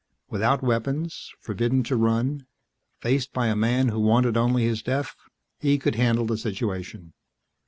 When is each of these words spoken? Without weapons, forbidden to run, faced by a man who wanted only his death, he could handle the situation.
Without 0.31 0.63
weapons, 0.63 1.31
forbidden 1.39 1.83
to 1.83 1.95
run, 1.95 2.47
faced 3.01 3.31
by 3.33 3.49
a 3.49 3.55
man 3.55 3.89
who 3.89 3.99
wanted 3.99 4.35
only 4.35 4.63
his 4.63 4.81
death, 4.81 5.13
he 5.59 5.77
could 5.77 5.93
handle 5.93 6.25
the 6.25 6.39
situation. 6.39 7.13